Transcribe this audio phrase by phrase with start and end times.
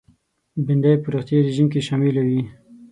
[0.65, 2.41] بېنډۍ په روغتیایي رژیم کې شامله وي